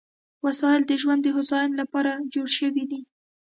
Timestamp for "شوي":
2.57-2.83